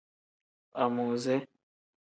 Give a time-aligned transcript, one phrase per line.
[0.81, 1.35] Amuuze.